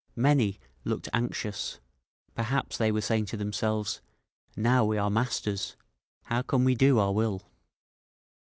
Many 0.15 0.59
looked 0.83 1.09
anxious; 1.13 1.79
perhaps 2.33 2.75
they 2.75 2.91
were 2.91 3.01
saying 3.01 3.27
to 3.27 3.37
themselves, 3.37 4.01
"Now 4.57 4.83
we 4.83 4.97
are 4.97 5.11
masters, 5.11 5.75
how 6.23 6.41
can 6.41 6.63
we 6.63 6.73
do 6.73 6.97
our 6.97 7.11
will?" 7.11 7.43